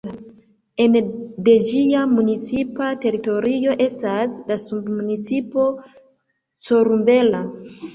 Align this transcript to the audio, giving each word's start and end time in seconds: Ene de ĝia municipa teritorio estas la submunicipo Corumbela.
Ene 0.85 1.01
de 1.47 1.55
ĝia 1.67 2.07
municipa 2.15 2.89
teritorio 3.05 3.79
estas 3.89 4.37
la 4.51 4.61
submunicipo 4.67 5.71
Corumbela. 6.69 7.49